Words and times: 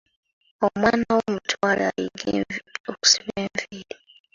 Omwana 0.65 1.07
wo 1.15 1.23
mutwale 1.33 1.83
ayige 1.89 2.35
okusiba 2.91 3.33
enviiri. 3.43 3.95